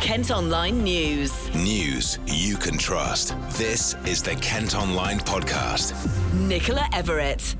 Kent 0.00 0.30
Online 0.30 0.84
News. 0.84 1.52
News 1.56 2.20
you 2.24 2.56
can 2.56 2.78
trust. 2.78 3.34
This 3.58 3.94
is 4.06 4.22
the 4.22 4.36
Kent 4.36 4.76
Online 4.76 5.18
Podcast. 5.18 5.92
Nicola 6.34 6.88
Everett. 6.92 7.56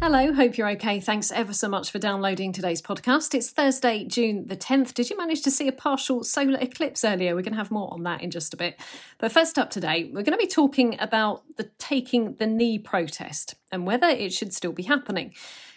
Hello, 0.00 0.32
hope 0.32 0.56
you're 0.56 0.70
okay. 0.70 1.00
Thanks 1.00 1.32
ever 1.32 1.52
so 1.52 1.68
much 1.68 1.90
for 1.90 1.98
downloading 1.98 2.52
today's 2.52 2.80
podcast. 2.80 3.34
It's 3.34 3.50
Thursday, 3.50 4.04
June 4.04 4.46
the 4.46 4.56
10th. 4.56 4.94
Did 4.94 5.10
you 5.10 5.18
manage 5.18 5.42
to 5.42 5.50
see 5.50 5.66
a 5.66 5.72
partial 5.72 6.22
solar 6.22 6.58
eclipse 6.60 7.04
earlier? 7.04 7.34
We're 7.34 7.42
going 7.42 7.54
to 7.54 7.58
have 7.58 7.72
more 7.72 7.92
on 7.92 8.04
that 8.04 8.22
in 8.22 8.30
just 8.30 8.54
a 8.54 8.56
bit. 8.56 8.80
But 9.18 9.32
first 9.32 9.58
up 9.58 9.70
today, 9.70 10.04
we're 10.04 10.22
going 10.22 10.26
to 10.26 10.36
be 10.38 10.46
talking 10.46 10.96
about 11.00 11.42
the 11.56 11.70
taking 11.78 12.36
the 12.36 12.46
knee 12.46 12.78
protest 12.78 13.56
and 13.72 13.84
whether 13.84 14.06
it 14.06 14.32
should 14.32 14.54
still 14.54 14.72
be 14.72 14.84
happening. 14.84 15.34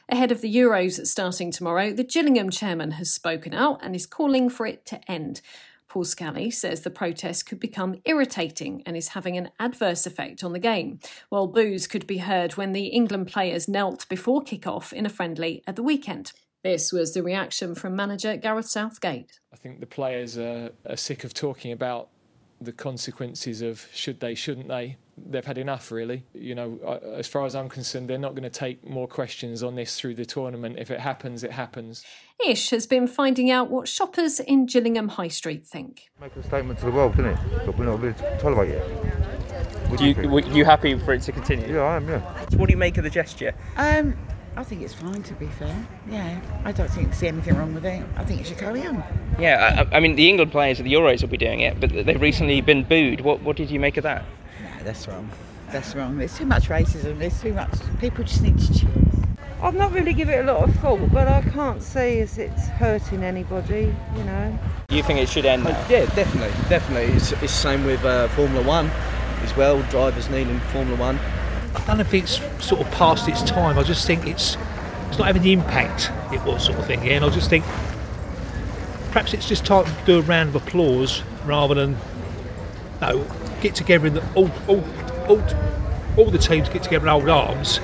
Ahead 0.10 0.32
of 0.32 0.42
the 0.42 0.54
Euros 0.54 1.06
starting 1.08 1.50
tomorrow, 1.52 1.92
the 1.92 2.04
Gillingham 2.04 2.52
chairman 2.52 2.92
has 2.92 3.12
spoken 3.12 3.54
out 3.54 3.80
and 3.82 3.96
is 3.96 4.06
calling 4.06 4.48
for 4.50 4.68
it 4.68 4.86
to 4.86 5.12
end. 5.12 5.42
Paul 5.88 6.04
Scally 6.06 6.50
says 6.50 6.82
the 6.82 6.90
protest 6.90 7.46
could 7.46 7.60
become 7.60 8.02
irritating 8.06 8.84
and 8.86 8.98
is 8.98 9.10
having 9.10 9.38
an 9.38 9.52
adverse 9.60 10.06
effect 10.06 10.44
on 10.44 10.54
the 10.54 10.60
game, 10.60 11.00
while 11.30 11.48
boos 11.48 11.88
could 11.88 12.08
be 12.08 12.20
heard 12.20 12.54
when 12.54 12.74
the 12.74 12.88
England 12.88 13.28
players 13.28 13.68
knelt 13.68 14.08
before 14.10 14.42
kick-off 14.42 14.94
in 14.94 15.06
a 15.06 15.10
friendly 15.10 15.64
at 15.68 15.76
the 15.76 15.84
weekend. 15.84 16.32
This 16.64 16.94
was 16.94 17.14
the 17.14 17.22
reaction 17.22 17.76
from 17.76 17.96
manager 17.96 18.38
Gareth 18.38 18.70
Southgate. 18.70 19.40
I 19.52 19.58
think 19.58 19.82
the 19.82 19.86
players 19.86 20.38
are, 20.38 20.72
are 20.90 20.96
sick 20.96 21.24
of 21.24 21.34
talking 21.34 21.72
about 21.72 22.10
the 22.62 22.72
consequences 22.72 23.62
of 23.62 23.88
should 23.94 24.22
they, 24.22 24.36
shouldn't 24.36 24.70
they. 24.70 24.98
They've 25.16 25.46
had 25.46 25.58
enough, 25.60 25.92
really. 25.92 26.26
You 26.34 26.56
know, 26.56 27.00
as 27.16 27.28
far 27.28 27.46
as 27.46 27.56
I'm 27.56 27.70
concerned, 27.70 28.10
they're 28.10 28.18
not 28.18 28.32
going 28.34 28.44
to 28.44 28.50
take 28.50 28.88
more 28.88 29.08
questions 29.08 29.62
on 29.62 29.76
this 29.76 30.00
through 30.00 30.16
the 30.16 30.26
tournament. 30.26 30.78
If 30.80 30.90
it 30.90 31.00
happens, 31.00 31.44
it 31.44 31.52
happens. 31.52 32.04
Ish 32.46 32.72
has 32.72 32.88
been 32.88 33.06
finding 33.08 33.52
out 33.52 33.70
what 33.70 33.88
shoppers 33.88 34.40
in 34.40 34.66
Gillingham 34.66 35.10
High 35.10 35.28
Street 35.28 35.68
think. 35.68 36.10
Make 36.20 36.36
a 36.36 36.44
statement 36.44 36.80
to 36.80 36.86
the 36.86 36.92
world, 36.92 37.16
didn't 37.16 37.38
it? 37.38 37.66
But 37.66 37.78
we're 37.78 37.86
not 37.86 37.98
going 38.02 38.16
to 38.16 38.40
tolerate 38.40 38.72
it. 38.72 38.82
What 39.90 40.00
Do 40.00 40.06
you, 40.06 40.16
think? 40.16 40.56
you 40.56 40.66
happy 40.66 40.98
for 40.98 41.14
it 41.14 41.22
to 41.24 41.32
continue? 41.32 41.76
Yeah, 41.76 41.82
I 41.82 41.98
am, 41.98 42.08
yeah. 42.08 42.50
So 42.50 42.58
What 42.58 42.68
do 42.68 42.72
you 42.72 42.78
make 42.78 42.98
of 42.98 43.04
the 43.04 43.10
gesture? 43.12 43.54
Um, 43.78 44.18
I 44.56 44.64
think 44.64 44.82
it's 44.82 44.94
fine 44.94 45.22
to 45.24 45.34
be 45.36 45.48
fair. 45.48 45.88
Yeah, 46.10 46.40
I 46.64 46.72
don't 46.72 46.90
think 46.90 47.14
see 47.14 47.28
anything 47.28 47.56
wrong 47.56 47.74
with 47.74 47.86
it. 47.86 48.04
I 48.16 48.24
think 48.24 48.42
it 48.42 48.48
should 48.48 48.58
carry 48.58 48.86
on. 48.86 49.04
Yeah, 49.40 49.86
I, 49.92 49.98
I 49.98 50.00
mean, 50.00 50.16
the 50.16 50.30
England 50.30 50.52
players 50.52 50.80
at 50.80 50.84
the 50.86 50.94
Euros 50.94 51.22
will 51.22 51.30
be 51.30 51.38
doing 51.38 51.60
it, 51.60 51.80
but 51.80 51.92
they've 51.92 52.22
recently 52.22 52.62
been 52.62 52.84
booed. 52.84 53.22
What, 53.22 53.42
what 53.42 53.56
did 53.56 53.70
you 53.72 53.80
make 53.80 53.98
of 53.98 54.04
that? 54.04 54.26
No, 54.84 54.88
that's 54.88 55.08
wrong. 55.08 55.30
That's 55.72 55.96
wrong. 55.96 56.18
There's 56.18 56.38
too 56.38 56.46
much 56.46 56.68
racism. 56.68 57.18
There's 57.18 57.40
too 57.42 57.54
much. 57.54 57.72
People 58.00 58.26
just 58.26 58.42
need 58.42 58.60
to 58.60 58.80
chill. 58.80 58.92
I've 59.62 59.76
not 59.76 59.94
really 59.94 60.12
given 60.12 60.38
it 60.38 60.42
a 60.42 60.54
lot 60.54 60.68
of 60.68 60.76
thought, 60.76 61.10
but 61.14 61.26
I 61.26 61.42
can't 61.42 61.82
see 61.82 62.20
as 62.20 62.38
it's 62.38 62.68
hurting 62.68 63.24
anybody, 63.24 63.96
you 64.18 64.24
know. 64.26 64.60
Do 64.90 64.98
you 64.98 65.04
think 65.04 65.20
it 65.20 65.30
should 65.30 65.46
end 65.46 65.64
now? 65.64 65.70
Yeah, 65.90 66.06
definitely, 66.08 66.52
definitely. 66.68 67.16
It's, 67.16 67.32
it's 67.32 67.42
the 67.42 67.48
same 67.48 67.86
with 67.86 68.04
uh, 68.04 68.28
Formula 68.30 68.62
One 68.68 68.88
as 69.42 69.56
well. 69.56 69.82
Drivers 69.84 70.30
need 70.30 70.50
in 70.50 70.60
Formula 70.60 71.00
One. 71.00 71.18
I 71.76 71.86
don't 71.86 71.98
know 71.98 72.02
if 72.02 72.14
it's 72.14 72.42
sort 72.62 72.82
of 72.82 72.92
past 72.92 73.30
its 73.30 73.42
time. 73.42 73.80
I 73.80 73.84
just 73.84 74.06
think 74.06 74.28
it's 74.28 74.58
it's 75.08 75.18
not 75.18 75.28
having 75.28 75.44
the 75.44 75.54
impact 75.54 76.12
it 76.34 76.44
was, 76.44 76.66
sort 76.66 76.78
of 76.78 76.86
thing. 76.86 77.06
Yeah, 77.06 77.14
and 77.14 77.26
I 77.26 77.30
just 77.30 77.50
think 77.50 77.64
perhaps 79.12 79.34
it's 79.34 79.48
just 79.48 79.66
time 79.66 79.86
to 79.86 80.06
do 80.06 80.20
a 80.20 80.22
round 80.24 80.54
of 80.54 80.56
applause 80.56 81.24
rather 81.46 81.74
than 81.74 81.96
no 83.00 83.26
get 83.64 83.74
together 83.74 84.06
in 84.06 84.14
the 84.14 84.24
all 84.36 84.52
all 84.68 84.84
all, 85.28 85.42
all 86.18 86.30
the 86.30 86.38
teams 86.38 86.70
get 86.70 86.84
together 86.84 87.06
in 87.06 87.10
old 87.10 87.30
arms 87.30 87.80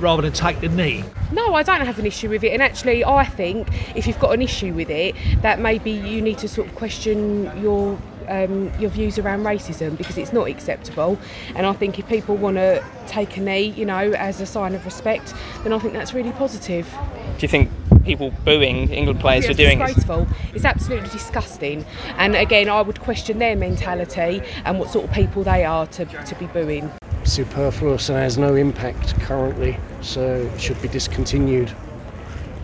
rather 0.00 0.22
than 0.22 0.32
take 0.32 0.60
the 0.60 0.68
knee. 0.68 1.04
No, 1.30 1.54
I 1.54 1.62
don't 1.62 1.80
have 1.80 1.98
an 1.98 2.06
issue 2.06 2.28
with 2.28 2.42
it. 2.42 2.52
And 2.52 2.62
actually, 2.62 3.04
I 3.04 3.24
think 3.24 3.68
if 3.96 4.06
you've 4.06 4.18
got 4.18 4.34
an 4.34 4.42
issue 4.42 4.72
with 4.74 4.90
it, 4.90 5.14
that 5.42 5.60
maybe 5.60 5.90
you 5.90 6.20
need 6.20 6.38
to 6.38 6.48
sort 6.48 6.68
of 6.68 6.74
question 6.74 7.50
your 7.62 7.98
um, 8.28 8.72
your 8.80 8.90
views 8.90 9.18
around 9.18 9.44
racism 9.44 9.96
because 9.96 10.16
it's 10.16 10.32
not 10.32 10.48
acceptable. 10.48 11.18
And 11.54 11.66
I 11.66 11.72
think 11.74 11.98
if 11.98 12.08
people 12.08 12.36
want 12.36 12.56
to 12.56 12.82
take 13.06 13.36
a 13.36 13.40
knee, 13.40 13.66
you 13.66 13.84
know, 13.84 14.12
as 14.12 14.40
a 14.40 14.46
sign 14.46 14.74
of 14.74 14.84
respect, 14.84 15.34
then 15.62 15.72
I 15.72 15.78
think 15.78 15.92
that's 15.92 16.14
really 16.14 16.32
positive. 16.32 16.90
Do 17.38 17.42
you 17.42 17.48
think 17.48 17.70
people 18.04 18.32
booing 18.44 18.90
England 18.90 19.20
players 19.20 19.44
Yeah, 19.44 19.48
for 19.48 19.60
it's 19.62 20.04
doing 20.04 20.20
it? 20.20 20.28
It's 20.54 20.64
absolutely 20.64 21.08
disgusting. 21.10 21.84
And 22.18 22.36
again, 22.36 22.68
I 22.68 22.82
would 22.82 23.00
question 23.00 23.38
their 23.38 23.56
mentality 23.56 24.42
and 24.64 24.78
what 24.78 24.90
sort 24.90 25.04
of 25.06 25.12
people 25.12 25.42
they 25.42 25.64
are 25.64 25.86
to, 25.88 26.04
to 26.04 26.34
be 26.36 26.46
booing. 26.46 26.90
superfluous 27.24 28.08
and 28.10 28.18
has 28.18 28.36
no 28.38 28.54
impact 28.54 29.18
currently, 29.20 29.76
so 30.02 30.22
it 30.22 30.60
should 30.60 30.80
be 30.82 30.88
discontinued. 30.88 31.72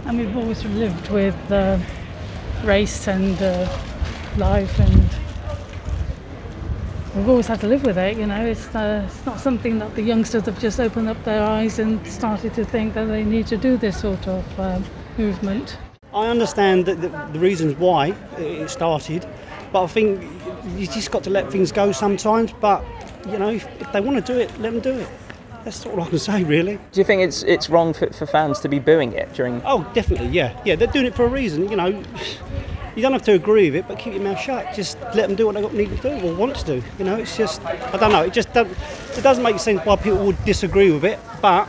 And 0.06 0.18
we've 0.18 0.36
always 0.36 0.64
lived 0.64 1.10
with 1.10 1.36
uh, 1.50 1.78
race 2.64 3.08
and 3.08 3.40
uh, 3.42 3.66
life, 4.36 4.78
and 4.78 5.02
we've 7.14 7.28
always 7.28 7.46
had 7.46 7.60
to 7.60 7.66
live 7.66 7.84
with 7.84 7.98
it. 7.98 8.16
You 8.16 8.26
know, 8.26 8.44
it's 8.44 8.74
uh, 8.74 9.04
it's 9.06 9.24
not 9.26 9.40
something 9.40 9.78
that 9.78 9.94
the 9.94 10.02
youngsters 10.02 10.44
have 10.46 10.58
just 10.60 10.78
opened 10.80 11.08
up 11.08 11.22
their 11.24 11.42
eyes 11.42 11.78
and 11.78 12.04
started 12.06 12.54
to 12.54 12.64
think 12.64 12.94
that 12.94 13.06
they 13.06 13.24
need 13.24 13.46
to 13.48 13.56
do 13.56 13.76
this 13.76 14.00
sort 14.00 14.26
of 14.28 14.60
um, 14.60 14.84
movement. 15.18 15.78
I 16.12 16.26
understand 16.26 16.86
that 16.86 17.00
the, 17.00 17.08
the 17.32 17.38
reasons 17.38 17.76
why 17.78 18.08
it 18.38 18.68
started, 18.68 19.26
but 19.72 19.84
I 19.84 19.86
think 19.86 20.22
you 20.76 20.86
just 20.86 21.10
got 21.10 21.22
to 21.24 21.30
let 21.30 21.50
things 21.50 21.70
go 21.70 21.92
sometimes. 21.92 22.52
But 22.52 22.84
you 23.28 23.38
know, 23.38 23.50
if, 23.50 23.66
if 23.80 23.92
they 23.92 24.00
want 24.00 24.24
to 24.24 24.32
do 24.32 24.38
it, 24.38 24.50
let 24.58 24.72
them 24.72 24.80
do 24.80 24.98
it. 24.98 25.08
That's 25.64 25.84
all 25.86 26.00
I 26.00 26.08
can 26.08 26.18
say, 26.30 26.42
really. 26.42 26.78
Do 26.92 27.00
you 27.00 27.04
think 27.04 27.22
it's 27.22 27.42
it's 27.44 27.70
wrong 27.70 27.92
for, 27.92 28.12
for 28.12 28.26
fans 28.26 28.60
to 28.60 28.68
be 28.68 28.78
booing 28.78 29.12
it 29.12 29.32
during? 29.34 29.62
Oh, 29.64 29.88
definitely, 29.94 30.28
yeah, 30.28 30.60
yeah. 30.64 30.74
They're 30.74 30.88
doing 30.88 31.06
it 31.06 31.14
for 31.14 31.24
a 31.24 31.28
reason. 31.28 31.70
You 31.70 31.76
know, 31.76 32.02
you 32.96 33.02
don't 33.02 33.12
have 33.12 33.22
to 33.22 33.32
agree 33.32 33.70
with 33.70 33.84
it, 33.84 33.88
but 33.88 33.98
keep 33.98 34.14
your 34.14 34.22
mouth 34.22 34.40
shut. 34.40 34.74
Just 34.74 34.98
let 35.14 35.28
them 35.28 35.36
do 35.36 35.46
what 35.46 35.54
they 35.54 35.68
need 35.68 35.96
to 35.96 36.02
do 36.02 36.26
or 36.26 36.34
want 36.34 36.56
to 36.56 36.64
do. 36.80 36.86
You 36.98 37.04
know, 37.04 37.16
it's 37.16 37.36
just 37.36 37.64
I 37.64 37.96
don't 37.98 38.12
know. 38.12 38.22
It 38.22 38.32
just 38.32 38.52
don't, 38.52 38.70
it 39.16 39.22
doesn't 39.22 39.44
make 39.44 39.58
sense 39.60 39.80
why 39.84 39.96
people 39.96 40.24
would 40.26 40.44
disagree 40.44 40.90
with 40.90 41.04
it, 41.04 41.18
but 41.40 41.68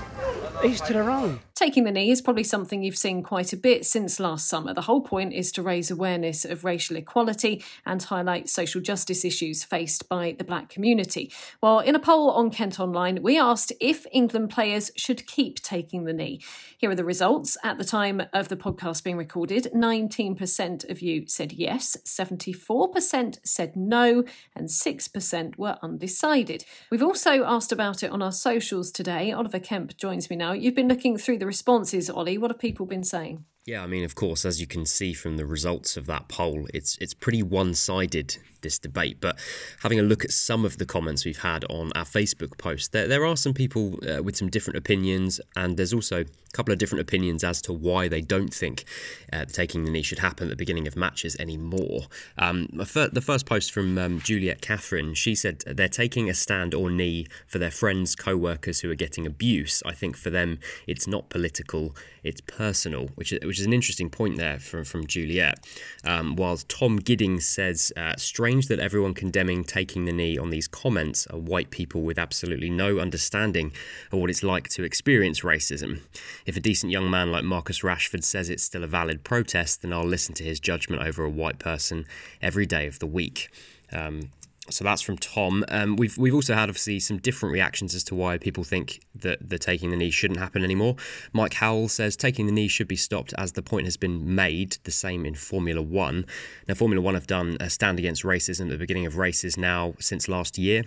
each 0.63 0.81
to 0.81 0.93
their 0.93 1.09
own. 1.09 1.39
Taking 1.61 1.83
the 1.83 1.91
knee 1.91 2.09
is 2.09 2.23
probably 2.23 2.43
something 2.43 2.81
you've 2.81 2.97
seen 2.97 3.21
quite 3.21 3.53
a 3.53 3.55
bit 3.55 3.85
since 3.85 4.19
last 4.19 4.47
summer. 4.47 4.73
The 4.73 4.81
whole 4.81 5.01
point 5.01 5.31
is 5.31 5.51
to 5.51 5.61
raise 5.61 5.91
awareness 5.91 6.43
of 6.43 6.63
racial 6.63 6.95
equality 6.95 7.63
and 7.85 8.01
highlight 8.01 8.49
social 8.49 8.81
justice 8.81 9.23
issues 9.23 9.63
faced 9.63 10.09
by 10.09 10.35
the 10.35 10.43
black 10.43 10.69
community. 10.69 11.31
Well, 11.61 11.77
in 11.77 11.93
a 11.93 11.99
poll 11.99 12.31
on 12.31 12.49
Kent 12.49 12.79
Online, 12.79 13.21
we 13.21 13.37
asked 13.37 13.73
if 13.79 14.07
England 14.11 14.49
players 14.49 14.89
should 14.95 15.27
keep 15.27 15.61
taking 15.61 16.05
the 16.05 16.13
knee. 16.13 16.41
Here 16.79 16.89
are 16.89 16.95
the 16.95 17.05
results. 17.05 17.57
At 17.63 17.77
the 17.77 17.85
time 17.85 18.23
of 18.33 18.47
the 18.47 18.57
podcast 18.57 19.03
being 19.03 19.17
recorded, 19.17 19.69
19% 19.71 20.89
of 20.89 20.99
you 20.99 21.27
said 21.27 21.53
yes, 21.53 21.95
74% 22.03 23.37
said 23.43 23.75
no, 23.75 24.23
and 24.55 24.67
6% 24.67 25.57
were 25.59 25.77
undecided. 25.83 26.65
We've 26.89 27.03
also 27.03 27.43
asked 27.43 27.71
about 27.71 28.01
it 28.01 28.09
on 28.09 28.23
our 28.23 28.31
socials 28.31 28.89
today. 28.89 29.31
Oliver 29.31 29.59
Kemp 29.59 29.95
joins 29.95 30.27
me 30.31 30.35
now. 30.35 30.53
You've 30.53 30.73
been 30.73 30.87
looking 30.87 31.19
through 31.19 31.37
the 31.37 31.50
responses, 31.51 32.09
Ollie. 32.09 32.37
What 32.37 32.51
have 32.51 32.59
people 32.59 32.85
been 32.85 33.03
saying? 33.03 33.43
Yeah, 33.67 33.83
I 33.83 33.87
mean, 33.87 34.03
of 34.03 34.15
course, 34.15 34.43
as 34.43 34.59
you 34.59 34.65
can 34.65 34.87
see 34.87 35.13
from 35.13 35.37
the 35.37 35.45
results 35.45 35.95
of 35.95 36.07
that 36.07 36.27
poll, 36.27 36.65
it's 36.73 36.97
it's 36.99 37.13
pretty 37.13 37.43
one-sided 37.43 38.37
this 38.61 38.79
debate. 38.79 39.17
But 39.19 39.37
having 39.81 39.99
a 39.99 40.03
look 40.03 40.23
at 40.23 40.31
some 40.31 40.65
of 40.65 40.77
the 40.77 40.85
comments 40.85 41.25
we've 41.25 41.37
had 41.41 41.63
on 41.65 41.91
our 41.93 42.05
Facebook 42.05 42.57
post, 42.57 42.91
there 42.91 43.07
there 43.07 43.23
are 43.23 43.37
some 43.37 43.53
people 43.53 43.99
uh, 44.09 44.23
with 44.23 44.35
some 44.35 44.49
different 44.49 44.77
opinions, 44.77 45.39
and 45.55 45.77
there's 45.77 45.93
also 45.93 46.21
a 46.21 46.51
couple 46.53 46.71
of 46.71 46.79
different 46.79 47.01
opinions 47.01 47.43
as 47.43 47.61
to 47.61 47.71
why 47.71 48.07
they 48.07 48.21
don't 48.21 48.53
think 48.53 48.83
uh, 49.31 49.45
taking 49.45 49.85
the 49.85 49.91
knee 49.91 50.01
should 50.01 50.19
happen 50.19 50.47
at 50.47 50.49
the 50.49 50.55
beginning 50.55 50.87
of 50.87 50.95
matches 50.95 51.35
anymore. 51.39 52.01
Um, 52.39 52.67
the 52.71 53.23
first 53.23 53.45
post 53.45 53.71
from 53.71 53.97
um, 53.97 54.19
Juliet 54.21 54.61
Catherine, 54.61 55.13
she 55.13 55.35
said 55.35 55.63
they're 55.67 55.87
taking 55.87 56.29
a 56.29 56.33
stand 56.33 56.73
or 56.73 56.89
knee 56.89 57.27
for 57.47 57.59
their 57.59 57.71
friends, 57.71 58.15
co-workers 58.15 58.81
who 58.81 58.91
are 58.91 58.95
getting 58.95 59.25
abuse. 59.25 59.81
I 59.85 59.93
think 59.93 60.17
for 60.17 60.29
them, 60.29 60.59
it's 60.87 61.07
not 61.07 61.29
political, 61.29 61.95
it's 62.23 62.41
personal, 62.41 63.09
which 63.15 63.31
is, 63.31 63.39
which 63.51 63.59
is 63.59 63.65
an 63.65 63.73
interesting 63.73 64.09
point 64.09 64.37
there 64.37 64.57
from, 64.59 64.85
from 64.85 65.05
Juliet. 65.05 65.59
Um, 66.05 66.37
whilst 66.37 66.69
Tom 66.69 66.95
Giddings 66.95 67.45
says, 67.45 67.91
uh, 67.97 68.15
strange 68.15 68.69
that 68.69 68.79
everyone 68.79 69.13
condemning 69.13 69.65
taking 69.65 70.05
the 70.05 70.13
knee 70.13 70.37
on 70.37 70.51
these 70.51 70.69
comments 70.69 71.27
are 71.27 71.37
white 71.37 71.69
people 71.69 72.01
with 72.01 72.17
absolutely 72.17 72.69
no 72.69 72.99
understanding 72.99 73.73
of 74.09 74.19
what 74.19 74.29
it's 74.29 74.41
like 74.41 74.69
to 74.69 74.85
experience 74.85 75.41
racism. 75.41 75.99
If 76.45 76.55
a 76.55 76.61
decent 76.61 76.93
young 76.93 77.09
man 77.09 77.29
like 77.29 77.43
Marcus 77.43 77.81
Rashford 77.81 78.23
says 78.23 78.49
it's 78.49 78.63
still 78.63 78.85
a 78.85 78.87
valid 78.87 79.25
protest, 79.25 79.81
then 79.81 79.91
I'll 79.91 80.05
listen 80.05 80.33
to 80.35 80.45
his 80.45 80.61
judgment 80.61 81.01
over 81.01 81.25
a 81.25 81.29
white 81.29 81.59
person 81.59 82.05
every 82.41 82.65
day 82.65 82.87
of 82.87 82.99
the 82.99 83.05
week. 83.05 83.49
Um, 83.91 84.29
so 84.69 84.83
that's 84.83 85.01
from 85.01 85.17
Tom. 85.17 85.65
Um, 85.69 85.95
we've 85.95 86.17
we've 86.17 86.35
also 86.35 86.53
had 86.53 86.69
obviously 86.69 86.99
some 86.99 87.17
different 87.17 87.53
reactions 87.53 87.95
as 87.95 88.03
to 88.05 88.15
why 88.15 88.37
people 88.37 88.63
think 88.63 89.01
that 89.15 89.49
the 89.49 89.57
taking 89.57 89.89
the 89.89 89.97
knee 89.97 90.11
shouldn't 90.11 90.39
happen 90.39 90.63
anymore. 90.63 90.95
Mike 91.33 91.55
Howell 91.55 91.89
says 91.89 92.15
taking 92.15 92.45
the 92.45 92.51
knee 92.51 92.67
should 92.67 92.87
be 92.87 92.95
stopped 92.95 93.33
as 93.37 93.53
the 93.53 93.63
point 93.63 93.85
has 93.85 93.97
been 93.97 94.35
made. 94.35 94.77
The 94.83 94.91
same 94.91 95.25
in 95.25 95.35
Formula 95.35 95.81
One. 95.81 96.25
Now 96.67 96.75
Formula 96.75 97.01
One 97.01 97.15
have 97.15 97.27
done 97.27 97.57
a 97.59 97.69
stand 97.69 97.97
against 97.97 98.23
racism 98.23 98.65
at 98.65 98.69
the 98.69 98.77
beginning 98.77 99.05
of 99.05 99.17
races 99.17 99.57
now 99.57 99.95
since 99.99 100.27
last 100.27 100.57
year. 100.57 100.83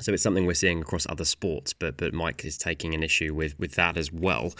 So 0.00 0.12
it's 0.12 0.22
something 0.22 0.46
we're 0.46 0.54
seeing 0.54 0.80
across 0.82 1.06
other 1.08 1.24
sports, 1.24 1.72
but 1.72 1.96
but 1.96 2.12
Mike 2.12 2.44
is 2.44 2.58
taking 2.58 2.94
an 2.94 3.02
issue 3.02 3.34
with 3.34 3.58
with 3.58 3.74
that 3.76 3.96
as 3.96 4.12
well. 4.12 4.54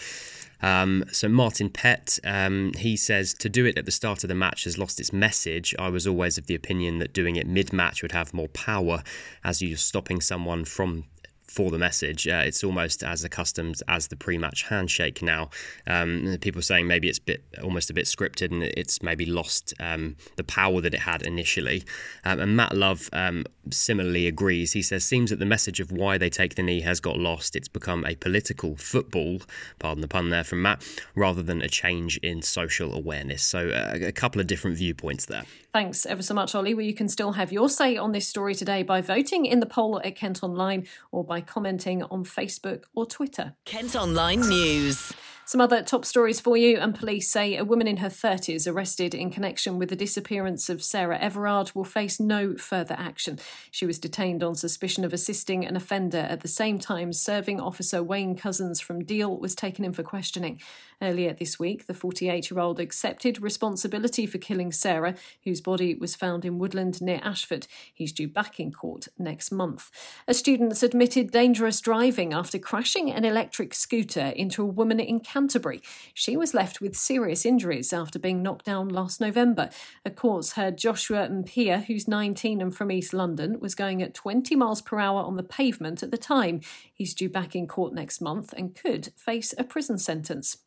Um, 0.61 1.03
so 1.11 1.29
Martin 1.29 1.69
Pett, 1.69 2.19
um, 2.23 2.71
he 2.77 2.97
says 2.97 3.35
to 3.35 3.49
do 3.49 3.65
it 3.65 3.77
at 3.77 3.85
the 3.85 3.91
start 3.91 4.23
of 4.23 4.27
the 4.27 4.35
match 4.35 4.63
has 4.63 4.77
lost 4.77 4.99
its 4.99 5.13
message. 5.13 5.75
I 5.77 5.89
was 5.89 6.07
always 6.07 6.39
of 6.39 6.47
the 6.47 6.55
opinion 6.55 6.97
that 6.97 7.13
doing 7.13 7.35
it 7.35 7.45
mid-match 7.45 8.01
would 8.01 8.13
have 8.13 8.33
more 8.33 8.47
power, 8.47 9.03
as 9.43 9.61
you're 9.61 9.77
stopping 9.77 10.19
someone 10.19 10.65
from 10.65 11.05
for 11.47 11.71
the 11.71 11.77
message. 11.77 12.27
Uh, 12.27 12.43
it's 12.45 12.63
almost 12.63 13.03
as 13.03 13.23
accustomed 13.23 13.81
as 13.87 14.07
the 14.07 14.15
pre-match 14.15 14.63
handshake 14.63 15.21
now. 15.21 15.49
Um, 15.85 16.37
people 16.41 16.61
saying 16.61 16.87
maybe 16.87 17.07
it's 17.09 17.19
bit 17.19 17.43
almost 17.63 17.89
a 17.89 17.93
bit 17.93 18.05
scripted 18.05 18.51
and 18.51 18.63
it's 18.63 19.01
maybe 19.01 19.25
lost 19.25 19.73
um, 19.79 20.15
the 20.35 20.43
power 20.43 20.81
that 20.81 20.93
it 20.93 20.99
had 20.99 21.21
initially. 21.21 21.83
Um, 22.25 22.39
and 22.39 22.55
Matt 22.55 22.75
Love 22.75 23.09
um, 23.13 23.45
similarly 23.71 24.27
agrees. 24.27 24.73
He 24.73 24.81
says 24.81 25.03
seems 25.03 25.29
that 25.29 25.39
the 25.39 25.45
message 25.45 25.79
of 25.79 25.91
why 25.91 26.17
they 26.17 26.29
take 26.29 26.55
the 26.55 26.63
knee 26.63 26.81
has 26.81 26.99
got 26.99 27.17
lost. 27.17 27.55
It's 27.55 27.67
become 27.67 28.05
a 28.05 28.15
political 28.15 28.75
football, 28.75 29.41
pardon 29.79 30.01
the 30.01 30.07
pun 30.07 30.29
there 30.29 30.43
from 30.43 30.61
Matt, 30.61 30.83
rather 31.15 31.41
than 31.41 31.61
a 31.61 31.69
change 31.69 32.17
in 32.17 32.41
social 32.41 32.93
awareness. 32.93 33.43
So 33.43 33.69
uh, 33.69 33.97
a 34.01 34.11
couple 34.11 34.41
of 34.41 34.47
different 34.47 34.77
viewpoints 34.77 35.25
there. 35.25 35.43
Thanks 35.77 36.07
ever 36.07 36.23
so 36.23 36.33
much, 36.33 36.55
Ollie. 36.55 36.73
Well, 36.73 36.87
you 36.87 36.95
can 36.95 37.07
still 37.07 37.33
have 37.33 37.51
your 37.51 37.69
say 37.69 37.97
on 37.97 38.11
this 38.11 38.27
story 38.27 38.55
today 38.55 38.81
by 38.81 38.99
voting 38.99 39.45
in 39.45 39.59
the 39.59 39.67
poll 39.67 40.01
at 40.03 40.15
Kent 40.15 40.41
Online 40.41 40.87
or 41.11 41.23
by 41.23 41.39
commenting 41.39 42.01
on 42.01 42.25
Facebook 42.25 42.85
or 42.95 43.05
Twitter. 43.05 43.53
Kent 43.63 43.95
Online 43.95 44.39
News. 44.39 45.13
Some 45.47 45.61
other 45.61 45.81
top 45.81 46.03
stories 46.03 46.41
for 46.41 46.57
you, 46.57 46.77
and 46.77 46.93
police 46.93 47.31
say 47.31 47.55
a 47.55 47.63
woman 47.63 47.87
in 47.87 47.97
her 47.97 48.09
30s 48.09 48.69
arrested 48.69 49.15
in 49.15 49.29
connection 49.29 49.79
with 49.79 49.87
the 49.87 49.95
disappearance 49.95 50.67
of 50.67 50.83
Sarah 50.83 51.17
Everard 51.17 51.71
will 51.73 51.85
face 51.85 52.19
no 52.19 52.57
further 52.57 52.95
action. 52.99 53.39
She 53.71 53.85
was 53.85 53.97
detained 53.97 54.43
on 54.43 54.55
suspicion 54.55 55.05
of 55.05 55.13
assisting 55.13 55.65
an 55.65 55.77
offender 55.77 56.17
at 56.17 56.41
the 56.41 56.49
same 56.49 56.79
time 56.79 57.13
serving 57.13 57.61
officer 57.61 58.03
Wayne 58.03 58.35
Couzens 58.35 58.83
from 58.83 59.05
Deal 59.05 59.37
was 59.37 59.55
taken 59.55 59.85
in 59.85 59.93
for 59.93 60.03
questioning. 60.03 60.59
Earlier 61.01 61.31
this 61.31 61.57
week, 61.57 61.87
the 61.87 61.93
48 61.93 62.51
year 62.51 62.59
old 62.59 62.81
accepted 62.81 63.41
responsibility 63.41 64.25
for 64.25 64.39
killing 64.39 64.73
Sarah, 64.73 65.15
whose 65.45 65.61
body 65.61 65.95
was 65.95 66.13
found 66.13 66.43
in 66.43 66.59
Woodland 66.59 67.01
near 67.01 67.21
Ashford. 67.23 67.67
He's 67.93 68.11
due 68.11 68.27
back 68.27 68.59
in 68.59 68.73
court 68.73 69.07
next 69.17 69.53
month. 69.53 69.91
A 70.27 70.33
student's 70.33 70.83
admitted 70.83 71.31
dangerous 71.31 71.79
driving 71.79 72.33
after 72.33 72.59
crashing 72.59 73.09
an 73.09 73.23
electric 73.23 73.73
scooter 73.73 74.33
into 74.35 74.61
a 74.61 74.65
woman 74.65 74.99
in 74.99 75.21
Canterbury. 75.37 75.83
She 76.15 76.35
was 76.35 76.55
left 76.55 76.81
with 76.81 76.95
serious 76.95 77.45
injuries 77.45 77.93
after 77.93 78.17
being 78.17 78.41
knocked 78.41 78.65
down 78.65 78.89
last 78.89 79.21
November. 79.21 79.69
A 80.03 80.09
court 80.09 80.49
heard 80.55 80.79
Joshua 80.79 81.27
Mpia, 81.29 81.85
who's 81.85 82.07
19 82.07 82.59
and 82.59 82.75
from 82.75 82.91
East 82.91 83.13
London, 83.13 83.59
was 83.59 83.75
going 83.75 84.01
at 84.01 84.15
20 84.15 84.55
miles 84.55 84.81
per 84.81 84.97
hour 84.97 85.21
on 85.21 85.35
the 85.35 85.43
pavement 85.43 86.01
at 86.01 86.09
the 86.09 86.17
time. 86.17 86.61
He's 86.91 87.13
due 87.13 87.29
back 87.29 87.55
in 87.55 87.67
court 87.67 87.93
next 87.93 88.19
month 88.19 88.51
and 88.57 88.73
could 88.73 89.11
face 89.15 89.53
a 89.59 89.63
prison 89.63 89.99
sentence. 89.99 90.57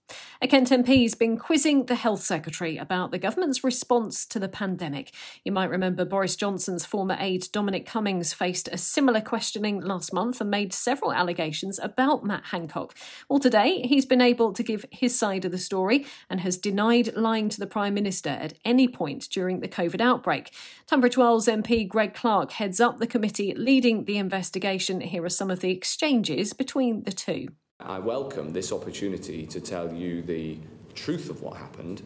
A 0.43 0.49
Kent 0.49 0.71
MP 0.71 1.03
has 1.03 1.15
been 1.15 1.39
quizzing 1.39 1.87
the 1.87 1.95
Health 1.95 2.23
Secretary 2.23 2.77
about 2.77 3.11
the 3.11 3.19
government's 3.19 3.63
response 3.63 4.27
to 4.27 4.39
the 4.39 4.49
pandemic. 4.49 5.13
You 5.45 5.53
might 5.53 5.71
remember 5.71 6.05
Boris 6.05 6.37
Johnson's 6.37 6.85
former 6.85 7.17
aide 7.19 7.47
Dominic 7.53 7.87
Cummings 7.87 8.33
faced 8.33 8.69
a 8.69 8.79
similar 8.79 9.21
questioning 9.21 9.81
last 9.81 10.13
month 10.13 10.41
and 10.41 10.51
made 10.51 10.73
several 10.73 11.13
allegations 11.13 11.79
about 11.79 12.25
Matt 12.25 12.47
Hancock. 12.47 12.95
Well, 13.29 13.39
today 13.39 13.83
he's 13.83 14.07
been 14.07 14.21
able 14.21 14.53
to 14.61 14.73
give 14.73 14.85
his 14.91 15.19
side 15.19 15.47
of 15.47 15.53
the 15.53 15.59
story 15.59 16.05
and 16.29 16.41
has 16.41 16.59
denied 16.59 17.17
lying 17.17 17.49
to 17.49 17.59
the 17.59 17.67
Prime 17.67 17.95
Minister 17.95 18.29
at 18.29 18.53
any 18.63 18.87
point 18.87 19.27
during 19.31 19.61
the 19.61 19.69
COVID 19.69 20.01
outbreak. 20.03 20.53
Tunbridge 20.87 21.17
Wells 21.17 21.47
MP 21.47 21.89
Greg 21.89 22.13
Clark 22.13 22.53
heads 22.53 22.79
up 22.79 22.99
the 22.99 23.07
committee 23.07 23.55
leading 23.55 24.05
the 24.05 24.19
investigation. 24.19 25.01
Here 25.01 25.25
are 25.25 25.31
some 25.31 25.51
of 25.51 25.61
the 25.61 25.71
exchanges 25.71 26.53
between 26.53 27.05
the 27.05 27.13
two. 27.13 27.49
I 27.81 27.99
welcome 27.99 28.53
this 28.53 28.71
opportunity 28.71 29.47
to 29.47 29.61
tell 29.61 29.91
you 29.91 30.21
the 30.21 30.59
truth 30.95 31.31
of 31.31 31.41
what 31.41 31.57
happened, 31.57 32.03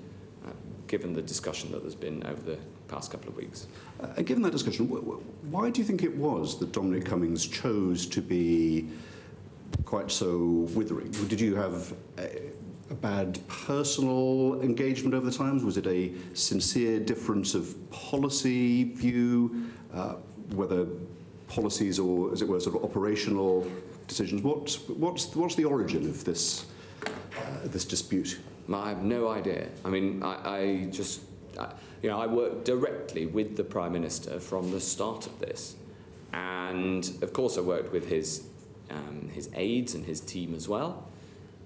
uh, 0.46 0.50
given 0.86 1.12
the 1.12 1.22
discussion 1.22 1.72
that 1.72 1.82
there's 1.82 1.96
been 1.96 2.24
over 2.24 2.40
the 2.40 2.58
past 2.86 3.10
couple 3.10 3.30
of 3.30 3.36
weeks. 3.36 3.66
Uh, 4.00 4.22
given 4.22 4.44
that 4.44 4.52
discussion, 4.52 4.86
why 4.86 5.70
do 5.70 5.80
you 5.80 5.84
think 5.84 6.04
it 6.04 6.16
was 6.16 6.60
that 6.60 6.70
Dominic 6.70 7.04
Cummings 7.04 7.44
chose 7.46 8.06
to 8.06 8.22
be 8.22 8.88
quite 9.84 10.10
so 10.10 10.68
withering? 10.74 11.10
Did 11.28 11.40
you 11.40 11.54
have 11.56 11.94
a, 12.18 12.50
a 12.90 12.94
bad 12.94 13.38
personal 13.48 14.60
engagement 14.62 15.14
over 15.14 15.30
the 15.30 15.36
times? 15.36 15.64
Was 15.64 15.76
it 15.76 15.86
a 15.86 16.12
sincere 16.34 17.00
difference 17.00 17.54
of 17.54 17.90
policy 17.90 18.84
view, 18.84 19.66
uh, 19.92 20.14
whether 20.54 20.86
policies 21.48 21.98
or, 21.98 22.32
as 22.32 22.42
it 22.42 22.48
were, 22.48 22.60
sort 22.60 22.76
of 22.76 22.84
operational 22.84 23.66
decisions. 24.08 24.42
What, 24.42 24.78
what's, 24.88 25.34
what's 25.34 25.54
the 25.54 25.64
origin 25.64 26.08
of 26.08 26.24
this, 26.24 26.66
uh, 27.06 27.10
this 27.64 27.84
dispute? 27.84 28.38
I 28.72 28.88
have 28.88 29.02
no 29.02 29.28
idea. 29.28 29.68
I 29.84 29.90
mean, 29.90 30.22
I, 30.22 30.58
I 30.58 30.88
just, 30.90 31.20
I, 31.58 31.68
you 32.02 32.10
know, 32.10 32.20
I 32.20 32.26
worked 32.26 32.64
directly 32.64 33.26
with 33.26 33.56
the 33.56 33.64
Prime 33.64 33.92
Minister 33.92 34.40
from 34.40 34.70
the 34.70 34.80
start 34.80 35.26
of 35.26 35.38
this. 35.38 35.76
And 36.32 37.06
of 37.22 37.32
course, 37.32 37.56
I 37.58 37.60
worked 37.60 37.92
with 37.92 38.08
his, 38.08 38.44
um, 38.90 39.30
his 39.32 39.50
aides 39.54 39.94
and 39.94 40.04
his 40.04 40.20
team 40.20 40.54
as 40.54 40.68
well. 40.68 41.08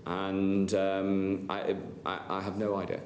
And 0.07 0.73
um, 0.75 1.47
I, 1.51 1.77
I, 2.07 2.21
I 2.29 2.41
have 2.41 2.57
no 2.57 2.77
idea. 2.77 3.01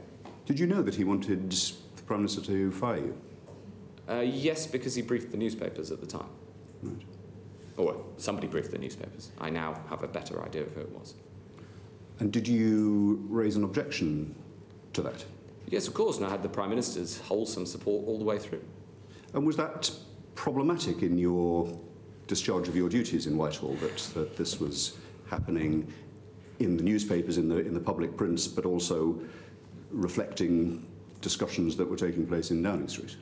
Did 0.46 0.58
you 0.58 0.66
know 0.66 0.82
that 0.82 0.94
he 0.94 1.04
wanted 1.04 1.50
the 1.50 2.02
Prime 2.02 2.20
Minister 2.20 2.40
to 2.42 2.70
fire 2.72 2.98
you? 2.98 3.18
Uh, 4.08 4.20
yes, 4.20 4.66
because 4.66 4.94
he 4.94 5.02
briefed 5.02 5.30
the 5.30 5.36
newspapers 5.36 5.90
at 5.90 6.00
the 6.00 6.06
time. 6.06 6.28
Right 6.82 7.04
or 7.76 8.04
somebody 8.16 8.46
briefed 8.46 8.70
the 8.70 8.78
newspapers. 8.78 9.30
I 9.40 9.50
now 9.50 9.80
have 9.88 10.02
a 10.02 10.08
better 10.08 10.42
idea 10.44 10.62
of 10.62 10.72
who 10.72 10.80
it 10.80 10.90
was. 10.90 11.14
And 12.18 12.32
did 12.32 12.46
you 12.46 13.24
raise 13.28 13.56
an 13.56 13.64
objection 13.64 14.34
to 14.92 15.02
that? 15.02 15.24
Yes, 15.68 15.88
of 15.88 15.94
course, 15.94 16.18
and 16.18 16.26
I 16.26 16.30
had 16.30 16.42
the 16.42 16.48
Prime 16.48 16.70
Minister's 16.70 17.20
wholesome 17.20 17.66
support 17.66 18.06
all 18.06 18.18
the 18.18 18.24
way 18.24 18.38
through. 18.38 18.62
And 19.32 19.46
was 19.46 19.56
that 19.56 19.90
problematic 20.34 21.02
in 21.02 21.18
your 21.18 21.78
discharge 22.32 22.66
of 22.66 22.74
your 22.74 22.88
duties 22.88 23.26
in 23.26 23.36
Whitehall, 23.36 23.74
that, 23.74 23.98
that 24.14 24.38
this 24.38 24.58
was 24.58 24.96
happening 25.28 25.86
in 26.60 26.78
the 26.78 26.82
newspapers, 26.82 27.36
in 27.36 27.46
the, 27.46 27.58
in 27.58 27.74
the 27.74 27.80
public 27.92 28.16
prints, 28.16 28.48
but 28.48 28.64
also 28.64 29.20
reflecting 29.90 30.86
discussions 31.20 31.76
that 31.76 31.84
were 31.84 31.96
taking 32.06 32.26
place 32.26 32.50
in 32.50 32.62
Downing 32.62 32.88
Street? 32.88 33.16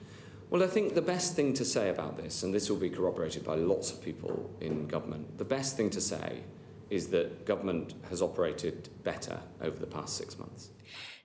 Well, 0.48 0.62
I 0.62 0.68
think 0.68 0.94
the 0.94 1.02
best 1.02 1.34
thing 1.34 1.52
to 1.54 1.64
say 1.64 1.88
about 1.88 2.18
this, 2.18 2.44
and 2.44 2.54
this 2.54 2.70
will 2.70 2.76
be 2.76 2.88
corroborated 2.88 3.42
by 3.44 3.56
lots 3.56 3.90
of 3.90 4.00
people 4.00 4.48
in 4.60 4.86
government, 4.86 5.38
the 5.38 5.44
best 5.44 5.76
thing 5.76 5.90
to 5.90 6.00
say 6.00 6.44
is 6.90 7.08
that 7.08 7.46
government 7.46 7.94
has 8.10 8.20
operated 8.20 8.88
better 9.02 9.40
over 9.62 9.78
the 9.78 9.87
past 9.87 10.16
six 10.16 10.38
months. 10.38 10.70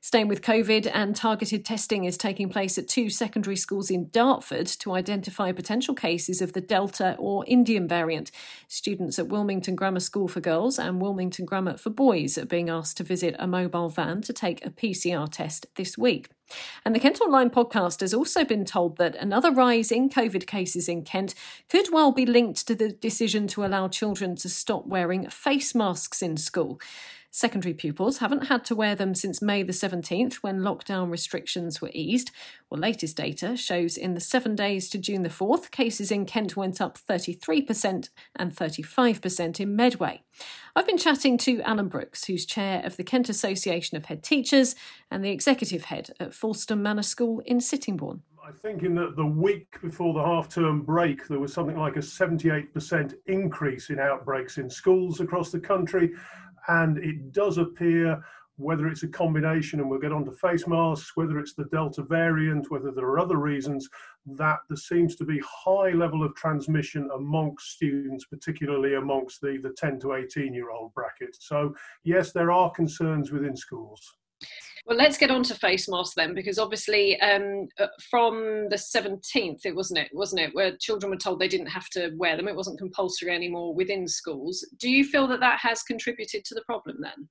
Staying 0.05 0.27
with 0.27 0.43
COVID, 0.43 0.87
and 0.93 1.15
targeted 1.15 1.65
testing 1.65 2.03
is 2.03 2.15
taking 2.15 2.47
place 2.47 2.77
at 2.77 2.87
two 2.87 3.09
secondary 3.09 3.55
schools 3.55 3.89
in 3.89 4.09
Dartford 4.09 4.67
to 4.67 4.93
identify 4.93 5.51
potential 5.51 5.95
cases 5.95 6.43
of 6.43 6.53
the 6.53 6.61
Delta 6.61 7.15
or 7.17 7.43
Indian 7.47 7.87
variant. 7.87 8.29
Students 8.67 9.17
at 9.17 9.29
Wilmington 9.29 9.75
Grammar 9.75 10.01
School 10.01 10.27
for 10.27 10.41
Girls 10.41 10.77
and 10.77 11.01
Wilmington 11.01 11.45
Grammar 11.45 11.77
for 11.77 11.89
Boys 11.89 12.37
are 12.37 12.45
being 12.45 12.69
asked 12.69 12.97
to 12.97 13.03
visit 13.03 13.35
a 13.39 13.47
mobile 13.47 13.89
van 13.89 14.21
to 14.21 14.31
take 14.31 14.63
a 14.63 14.69
PCR 14.69 15.27
test 15.27 15.65
this 15.73 15.97
week. 15.97 16.29
And 16.85 16.93
the 16.93 16.99
Kent 16.99 17.21
Online 17.21 17.49
podcast 17.49 18.01
has 18.01 18.13
also 18.13 18.43
been 18.45 18.65
told 18.65 18.97
that 18.97 19.15
another 19.15 19.51
rise 19.51 19.91
in 19.91 20.09
COVID 20.09 20.45
cases 20.45 20.87
in 20.87 21.03
Kent 21.03 21.33
could 21.69 21.91
well 21.91 22.11
be 22.11 22.25
linked 22.25 22.67
to 22.67 22.75
the 22.75 22.91
decision 22.91 23.47
to 23.47 23.65
allow 23.65 23.87
children 23.87 24.35
to 24.37 24.49
stop 24.49 24.85
wearing 24.85 25.29
face 25.29 25.73
masks 25.73 26.21
in 26.21 26.37
school. 26.37 26.79
Secondary 27.35 27.73
pupils 27.73 28.19
haven't 28.19 28.47
had 28.47 28.63
to 28.63 28.73
wear 28.73 28.95
them 28.95 29.13
since 29.13 29.41
May 29.41 29.61
the 29.61 29.73
17th 29.73 30.35
when 30.35 30.61
lockdown 30.61 31.11
restrictions 31.11 31.81
were 31.81 31.91
eased. 31.93 32.31
Well, 32.69 32.79
latest 32.79 33.17
data 33.17 33.57
shows 33.57 33.97
in 33.97 34.13
the 34.13 34.21
seven 34.21 34.55
days 34.55 34.89
to 34.91 34.97
June 34.97 35.23
the 35.23 35.27
4th, 35.27 35.69
cases 35.69 36.11
in 36.11 36.25
Kent 36.25 36.55
went 36.55 36.79
up 36.79 36.97
33% 36.97 38.07
and 38.37 38.55
35% 38.55 39.59
in 39.59 39.75
Medway. 39.75 40.23
I've 40.77 40.87
been 40.87 40.97
chatting 40.97 41.37
to 41.39 41.61
Alan 41.63 41.89
Brooks, 41.89 42.23
who's 42.23 42.45
chair 42.45 42.81
of 42.85 42.95
the 42.95 43.03
Kent 43.03 43.27
Association 43.27 43.97
of 43.97 44.05
Head 44.05 44.23
Teachers 44.23 44.73
and 45.11 45.21
the 45.21 45.31
executive 45.31 45.83
head 45.83 46.11
at 46.21 46.33
Fulston 46.33 46.81
Manor 46.81 47.03
School 47.03 47.41
in 47.45 47.59
Sittingbourne. 47.59 48.21
I 48.47 48.51
think 48.51 48.83
in 48.83 48.95
the, 48.95 49.11
the 49.17 49.25
week 49.25 49.75
before 49.81 50.13
the 50.13 50.23
half 50.23 50.47
term 50.47 50.83
break, 50.83 51.27
there 51.27 51.39
was 51.39 51.51
something 51.51 51.77
like 51.77 51.97
a 51.97 51.99
78% 51.99 53.13
increase 53.25 53.89
in 53.89 53.99
outbreaks 53.99 54.57
in 54.57 54.69
schools 54.69 55.19
across 55.19 55.51
the 55.51 55.59
country. 55.59 56.13
And 56.67 56.97
it 56.97 57.31
does 57.31 57.57
appear, 57.57 58.21
whether 58.57 58.87
it's 58.87 59.03
a 59.03 59.07
combination, 59.07 59.79
and 59.79 59.89
we'll 59.89 59.99
get 59.99 60.11
on 60.11 60.25
to 60.25 60.31
face 60.31 60.67
masks, 60.67 61.11
whether 61.15 61.39
it's 61.39 61.53
the 61.53 61.65
Delta 61.65 62.03
variant, 62.03 62.71
whether 62.71 62.91
there 62.91 63.05
are 63.05 63.19
other 63.19 63.37
reasons, 63.37 63.89
that 64.25 64.59
there 64.69 64.77
seems 64.77 65.15
to 65.17 65.25
be 65.25 65.41
high 65.45 65.91
level 65.91 66.23
of 66.23 66.35
transmission 66.35 67.09
amongst 67.13 67.71
students, 67.71 68.25
particularly 68.25 68.95
amongst 68.95 69.41
the, 69.41 69.59
the 69.61 69.73
10 69.77 69.99
to 70.01 70.13
18 70.13 70.53
year 70.53 70.71
old 70.71 70.93
bracket. 70.93 71.35
So, 71.39 71.75
yes, 72.03 72.31
there 72.31 72.51
are 72.51 72.71
concerns 72.71 73.31
within 73.31 73.55
schools. 73.55 74.15
Well, 74.85 74.97
let's 74.97 75.17
get 75.17 75.31
on 75.31 75.41
to 75.43 75.55
face 75.55 75.89
masks 75.89 76.13
then, 76.15 76.35
because 76.35 76.59
obviously 76.59 77.19
um, 77.21 77.67
uh, 77.79 77.87
from 78.11 78.69
the 78.69 78.75
17th, 78.75 79.65
it 79.65 79.75
wasn't 79.75 79.99
it, 79.99 80.09
wasn't 80.13 80.41
it, 80.41 80.53
where 80.53 80.77
children 80.77 81.09
were 81.09 81.17
told 81.17 81.39
they 81.39 81.47
didn't 81.47 81.67
have 81.67 81.89
to 81.89 82.11
wear 82.17 82.37
them. 82.37 82.47
It 82.47 82.55
wasn't 82.55 82.77
compulsory 82.77 83.33
anymore 83.33 83.73
within 83.73 84.07
schools. 84.07 84.63
Do 84.79 84.87
you 84.87 85.03
feel 85.03 85.25
that 85.27 85.39
that 85.39 85.59
has 85.59 85.81
contributed 85.81 86.45
to 86.45 86.53
the 86.53 86.61
problem 86.67 86.97
then? 87.01 87.27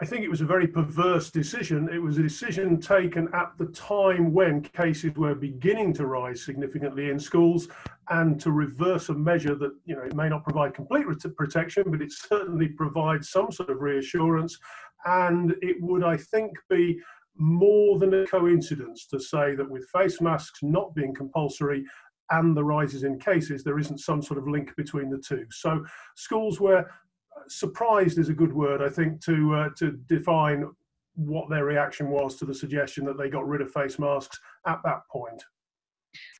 I 0.00 0.04
think 0.04 0.24
it 0.24 0.28
was 0.28 0.40
a 0.40 0.44
very 0.44 0.66
perverse 0.66 1.30
decision. 1.30 1.88
It 1.92 2.02
was 2.02 2.18
a 2.18 2.22
decision 2.22 2.80
taken 2.80 3.28
at 3.32 3.52
the 3.56 3.66
time 3.66 4.32
when 4.32 4.60
cases 4.60 5.14
were 5.14 5.36
beginning 5.36 5.92
to 5.94 6.06
rise 6.06 6.42
significantly 6.42 7.10
in 7.10 7.18
schools 7.20 7.68
and 8.10 8.40
to 8.40 8.50
reverse 8.50 9.08
a 9.08 9.14
measure 9.14 9.54
that, 9.54 9.70
you 9.84 9.94
know, 9.94 10.02
it 10.02 10.16
may 10.16 10.28
not 10.28 10.42
provide 10.42 10.74
complete 10.74 11.06
protection, 11.36 11.84
but 11.86 12.02
it 12.02 12.10
certainly 12.10 12.66
provides 12.66 13.30
some 13.30 13.52
sort 13.52 13.70
of 13.70 13.80
reassurance. 13.80 14.58
And 15.04 15.54
it 15.62 15.76
would, 15.80 16.04
I 16.04 16.16
think, 16.16 16.52
be 16.68 17.00
more 17.36 17.98
than 17.98 18.14
a 18.14 18.26
coincidence 18.26 19.06
to 19.08 19.18
say 19.18 19.54
that 19.56 19.68
with 19.68 19.88
face 19.88 20.20
masks 20.20 20.60
not 20.62 20.94
being 20.94 21.14
compulsory 21.14 21.84
and 22.30 22.56
the 22.56 22.64
rises 22.64 23.02
in 23.02 23.18
cases, 23.18 23.62
there 23.62 23.78
isn't 23.78 23.98
some 23.98 24.22
sort 24.22 24.38
of 24.38 24.48
link 24.48 24.74
between 24.76 25.10
the 25.10 25.18
two. 25.18 25.44
So 25.50 25.84
schools 26.16 26.60
were 26.60 26.86
surprised 27.48 28.18
is 28.18 28.28
a 28.28 28.34
good 28.34 28.52
word, 28.52 28.82
I 28.82 28.88
think, 28.88 29.22
to 29.24 29.54
uh, 29.54 29.68
to 29.78 29.92
define 30.08 30.70
what 31.16 31.48
their 31.48 31.64
reaction 31.64 32.08
was 32.08 32.36
to 32.36 32.44
the 32.44 32.54
suggestion 32.54 33.04
that 33.04 33.18
they 33.18 33.28
got 33.28 33.46
rid 33.46 33.60
of 33.60 33.70
face 33.70 33.98
masks 33.98 34.38
at 34.66 34.80
that 34.84 35.00
point. 35.10 35.42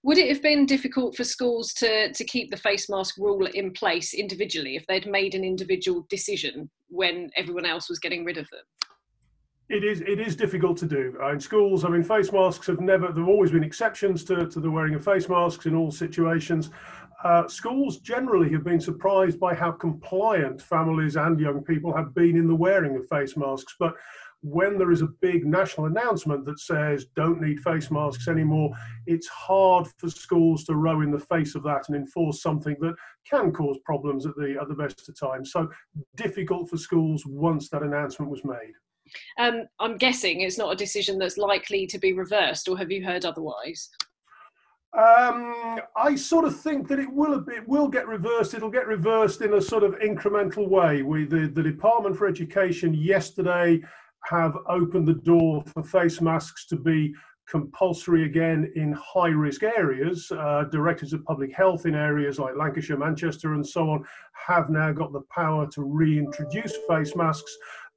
Would 0.02 0.19
it 0.19 0.28
have 0.28 0.43
been 0.43 0.66
difficult 0.66 1.16
for 1.16 1.25
schools 1.25 1.73
to, 1.75 2.12
to 2.12 2.25
keep 2.25 2.50
the 2.50 2.57
face 2.57 2.88
mask 2.88 3.16
rule 3.19 3.47
in 3.47 3.73
place 3.73 4.14
individually 4.14 4.76
if 4.76 4.87
they'd 4.87 5.07
made 5.07 5.35
an 5.35 5.45
individual 5.45 6.07
decision 6.11 6.71
when 6.88 7.31
everyone 7.37 7.66
else 7.66 7.88
was 7.88 7.99
getting 7.99 8.25
rid 8.25 8.38
of 8.38 8.49
them? 8.50 8.62
It 9.71 9.83
is 9.83 10.02
it 10.02 10.21
is 10.21 10.37
difficult 10.37 10.76
to 10.78 10.87
do 10.87 11.16
in 11.33 11.40
schools. 11.40 11.87
I 11.87 11.88
mean, 11.88 12.02
face 12.02 12.31
masks 12.33 12.66
have 12.66 12.81
never. 12.81 13.11
There've 13.11 13.26
always 13.28 13.50
been 13.50 13.64
exceptions 13.64 14.23
to, 14.25 14.47
to 14.47 14.61
the 14.61 14.71
wearing 14.71 14.95
of 14.95 15.02
face 15.02 15.26
masks 15.26 15.64
in 15.64 15.75
all 15.75 15.90
situations. 15.90 16.71
Uh, 17.25 17.49
schools 17.49 18.00
generally 18.00 18.52
have 18.52 18.62
been 18.62 18.81
surprised 18.81 19.40
by 19.40 19.54
how 19.54 19.73
compliant 19.73 20.61
families 20.61 21.16
and 21.16 21.40
young 21.40 21.64
people 21.64 21.97
have 21.97 22.14
been 22.14 22.37
in 22.37 22.47
the 22.47 22.54
wearing 22.54 22.95
of 22.95 23.09
face 23.09 23.38
masks. 23.38 23.75
But 23.78 23.95
when 24.45 24.77
there 24.77 24.93
is 24.93 25.01
a 25.01 25.09
big 25.23 25.47
national 25.47 25.87
announcement 25.87 26.45
that 26.45 26.61
says 26.61 27.07
don't 27.17 27.41
need 27.41 27.59
face 27.61 27.91
masks 27.91 28.29
anymore, 28.29 28.71
it's 29.07 29.27
hard 29.29 29.89
for 29.97 30.11
schools 30.11 30.65
to 30.65 30.77
row 30.77 31.01
in 31.01 31.11
the 31.11 31.19
face 31.19 31.55
of 31.55 31.63
that 31.63 31.85
and 31.89 31.97
enforce 31.97 32.43
something 32.43 32.77
that 32.81 32.95
can 33.29 33.51
cause 33.53 33.79
problems 33.85 34.27
at 34.27 34.37
the 34.37 34.57
at 34.61 34.69
the 34.69 34.75
best 34.75 35.09
of 35.09 35.19
times. 35.19 35.51
So 35.51 35.69
difficult 36.17 36.69
for 36.69 36.77
schools 36.77 37.25
once 37.27 37.71
that 37.71 37.83
announcement 37.83 38.31
was 38.31 38.45
made. 38.45 38.75
Um, 39.39 39.67
I'm 39.81 39.97
guessing 39.97 40.43
it's 40.43 40.59
not 40.59 40.73
a 40.73 40.77
decision 40.77 41.19
that's 41.19 41.39
likely 41.39 41.87
to 41.87 41.99
be 41.99 42.13
reversed, 42.13 42.69
or 42.69 42.77
have 42.77 42.91
you 42.91 43.03
heard 43.03 43.25
otherwise? 43.25 43.89
Um, 44.93 45.81
I 45.97 46.15
sort 46.15 46.45
of 46.45 46.59
think 46.61 46.87
that 46.89 46.99
it 46.99 47.11
will 47.11 47.43
it 47.49 47.67
will 47.67 47.89
get 47.89 48.07
reversed. 48.07 48.53
It'll 48.53 48.71
get 48.71 48.87
reversed 48.87 49.41
in 49.41 49.55
a 49.55 49.61
sort 49.61 49.85
of 49.85 49.95
incremental 50.01 50.69
way. 50.69 51.03
We 51.03 51.25
the, 51.25 51.49
the 51.49 51.63
Department 51.63 52.17
for 52.17 52.27
Education 52.27 52.93
yesterday 52.93 53.81
have 54.25 54.57
opened 54.69 55.07
the 55.07 55.14
door 55.14 55.62
for 55.66 55.83
face 55.83 56.21
masks 56.21 56.66
to 56.66 56.76
be 56.76 57.14
compulsory 57.49 58.25
again 58.25 58.73
in 58.75 58.93
high 58.93 59.28
risk 59.28 59.62
areas. 59.62 60.31
Uh, 60.31 60.64
directors 60.71 61.12
of 61.12 61.25
public 61.25 61.54
health 61.54 61.85
in 61.87 61.95
areas 61.95 62.38
like 62.38 62.57
Lancashire, 62.57 62.97
Manchester, 62.97 63.54
and 63.54 63.66
so 63.66 63.90
on 63.90 64.04
have 64.33 64.71
now 64.71 64.93
got 64.93 65.12
the 65.12 65.23
power 65.35 65.66
to 65.71 65.83
reintroduce 65.83 66.75
face 66.88 67.14
masks. 67.14 67.57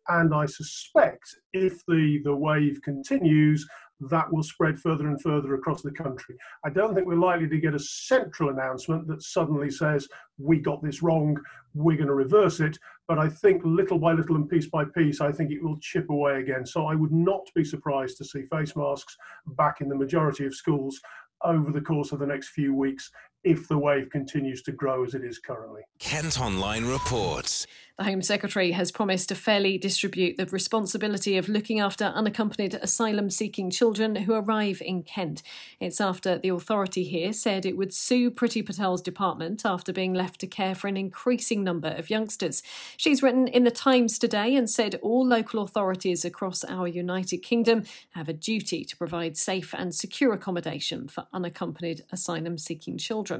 And 0.09 0.33
I 0.33 0.45
suspect 0.45 1.35
if 1.53 1.85
the, 1.85 2.19
the 2.23 2.35
wave 2.35 2.81
continues, 2.81 3.67
that 3.99 4.31
will 4.31 4.43
spread 4.43 4.79
further 4.79 5.07
and 5.07 5.21
further 5.21 5.55
across 5.55 5.81
the 5.81 5.91
country. 5.91 6.35
I 6.63 6.69
don't 6.69 6.93
think 6.93 7.07
we're 7.07 7.15
likely 7.15 7.49
to 7.49 7.57
get 7.57 7.73
a 7.73 7.79
central 7.79 8.49
announcement 8.49 9.07
that 9.07 9.23
suddenly 9.23 9.71
says, 9.71 10.07
we 10.37 10.59
got 10.59 10.83
this 10.83 11.01
wrong, 11.01 11.37
we're 11.73 11.97
going 11.97 12.07
to 12.07 12.13
reverse 12.13 12.59
it. 12.59 12.77
But 13.07 13.19
I 13.19 13.29
think 13.29 13.61
little 13.63 13.99
by 13.99 14.11
little 14.11 14.35
and 14.35 14.49
piece 14.49 14.67
by 14.67 14.83
piece, 14.83 15.21
I 15.21 15.31
think 15.31 15.51
it 15.51 15.63
will 15.63 15.77
chip 15.79 16.09
away 16.09 16.41
again. 16.41 16.65
So 16.65 16.87
I 16.87 16.95
would 16.95 17.13
not 17.13 17.47
be 17.55 17.63
surprised 17.63 18.17
to 18.17 18.25
see 18.25 18.43
face 18.51 18.75
masks 18.75 19.15
back 19.57 19.79
in 19.79 19.87
the 19.87 19.95
majority 19.95 20.45
of 20.45 20.53
schools 20.53 20.99
over 21.43 21.71
the 21.71 21.81
course 21.81 22.11
of 22.11 22.19
the 22.19 22.25
next 22.25 22.49
few 22.49 22.73
weeks 22.73 23.11
if 23.47 23.69
the 23.69 23.77
wave 23.77 24.09
continues 24.09 24.61
to 24.61 24.73
grow 24.73 25.05
as 25.05 25.13
it 25.13 25.23
is 25.23 25.39
currently. 25.39 25.81
Kent 25.99 26.39
Online 26.39 26.85
reports. 26.85 27.65
The 27.97 28.03
Home 28.03 28.21
Secretary 28.21 28.73
has 28.73 28.91
promised 28.91 29.29
to 29.29 29.35
fairly 29.35 29.79
distribute 29.79 30.37
the 30.37 30.45
responsibility 30.45 31.35
of 31.35 31.49
looking 31.49 31.79
after 31.79 32.05
unaccompanied 32.05 32.75
asylum 32.75 33.31
seeking 33.31 33.71
children 33.71 34.15
who 34.15 34.35
arrive 34.35 34.83
in 34.85 35.01
Kent. 35.01 35.41
It's 35.79 35.99
after 35.99 36.37
the 36.37 36.49
authority 36.49 37.05
here 37.05 37.33
said 37.33 37.65
it 37.65 37.75
would 37.75 37.91
sue 37.91 38.29
Priti 38.29 38.63
Patel's 38.63 39.01
department 39.01 39.65
after 39.65 39.91
being 39.91 40.13
left 40.13 40.39
to 40.41 40.47
care 40.47 40.75
for 40.75 40.87
an 40.87 40.95
increasing 40.95 41.63
number 41.63 41.87
of 41.87 42.11
youngsters. 42.11 42.61
She's 42.97 43.23
written 43.23 43.47
in 43.47 43.63
the 43.63 43.71
Times 43.71 44.19
today 44.19 44.55
and 44.55 44.69
said 44.69 44.99
all 45.01 45.25
local 45.25 45.63
authorities 45.63 46.23
across 46.23 46.63
our 46.65 46.87
United 46.87 47.39
Kingdom 47.39 47.83
have 48.11 48.29
a 48.29 48.33
duty 48.33 48.85
to 48.85 48.97
provide 48.97 49.37
safe 49.37 49.73
and 49.75 49.95
secure 49.95 50.33
accommodation 50.33 51.07
for 51.07 51.25
unaccompanied 51.33 52.03
asylum 52.11 52.59
seeking 52.59 52.99
children. 52.99 53.36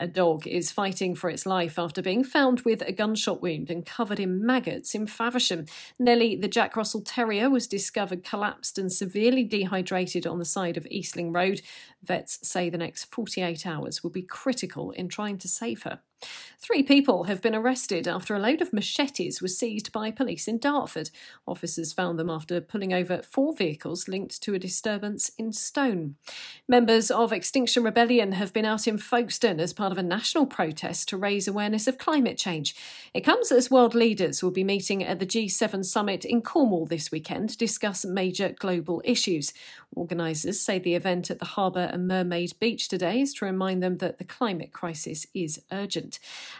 A 0.00 0.06
dog 0.06 0.46
is 0.46 0.70
fighting 0.70 1.16
for 1.16 1.28
its 1.28 1.44
life 1.44 1.76
after 1.76 2.00
being 2.00 2.22
found 2.22 2.60
with 2.60 2.82
a 2.82 2.92
gunshot 2.92 3.42
wound 3.42 3.68
and 3.68 3.84
covered 3.84 4.20
in 4.20 4.46
maggots 4.46 4.94
in 4.94 5.08
Faversham. 5.08 5.66
Nellie, 5.98 6.36
the 6.36 6.46
Jack 6.46 6.76
Russell 6.76 7.00
Terrier, 7.00 7.50
was 7.50 7.66
discovered 7.66 8.22
collapsed 8.22 8.78
and 8.78 8.92
severely 8.92 9.42
dehydrated 9.42 10.24
on 10.24 10.38
the 10.38 10.44
side 10.44 10.76
of 10.76 10.84
Eastling 10.84 11.34
Road. 11.34 11.62
Vets 12.02 12.38
say 12.48 12.70
the 12.70 12.78
next 12.78 13.12
48 13.12 13.66
hours 13.66 14.04
will 14.04 14.10
be 14.10 14.22
critical 14.22 14.92
in 14.92 15.08
trying 15.08 15.36
to 15.38 15.48
save 15.48 15.82
her. 15.82 16.00
Three 16.60 16.82
people 16.82 17.24
have 17.24 17.40
been 17.40 17.54
arrested 17.54 18.08
after 18.08 18.34
a 18.34 18.38
load 18.38 18.60
of 18.60 18.72
machetes 18.72 19.40
was 19.40 19.56
seized 19.56 19.92
by 19.92 20.10
police 20.10 20.48
in 20.48 20.58
Dartford. 20.58 21.08
Officers 21.46 21.92
found 21.92 22.18
them 22.18 22.28
after 22.28 22.60
pulling 22.60 22.92
over 22.92 23.22
four 23.22 23.54
vehicles 23.54 24.08
linked 24.08 24.42
to 24.42 24.54
a 24.54 24.58
disturbance 24.58 25.30
in 25.38 25.52
Stone. 25.52 26.16
Members 26.66 27.10
of 27.10 27.32
Extinction 27.32 27.84
Rebellion 27.84 28.32
have 28.32 28.52
been 28.52 28.64
out 28.64 28.88
in 28.88 28.98
Folkestone 28.98 29.60
as 29.60 29.72
part 29.72 29.92
of 29.92 29.98
a 29.98 30.02
national 30.02 30.46
protest 30.46 31.08
to 31.08 31.16
raise 31.16 31.46
awareness 31.46 31.86
of 31.86 31.96
climate 31.96 32.36
change. 32.36 32.74
It 33.14 33.22
comes 33.22 33.52
as 33.52 33.70
world 33.70 33.94
leaders 33.94 34.42
will 34.42 34.50
be 34.50 34.64
meeting 34.64 35.04
at 35.04 35.20
the 35.20 35.26
G7 35.26 35.84
summit 35.84 36.24
in 36.24 36.42
Cornwall 36.42 36.86
this 36.86 37.10
weekend 37.12 37.50
to 37.50 37.56
discuss 37.56 38.04
major 38.04 38.50
global 38.50 39.00
issues. 39.04 39.54
Organisers 39.94 40.60
say 40.60 40.78
the 40.78 40.94
event 40.94 41.30
at 41.30 41.38
the 41.38 41.44
Harbour 41.44 41.88
and 41.92 42.06
Mermaid 42.06 42.58
Beach 42.58 42.88
today 42.88 43.20
is 43.20 43.32
to 43.34 43.44
remind 43.44 43.82
them 43.82 43.98
that 43.98 44.18
the 44.18 44.24
climate 44.24 44.72
crisis 44.72 45.26
is 45.34 45.62
urgent. 45.72 46.07